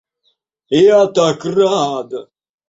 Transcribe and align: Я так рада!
Я 0.83 0.99
так 1.19 1.45
рада! 1.59 2.25